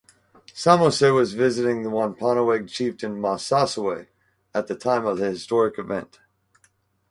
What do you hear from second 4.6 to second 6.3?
the time of the historic event.